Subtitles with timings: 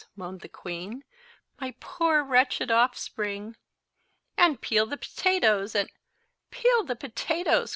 [0.15, 1.03] moaned the queen.
[1.59, 3.55] "My poor wretched offspring!"
[4.35, 5.91] "And peel the potatoes, and"—
[6.49, 7.69] "Peel the potatoes!"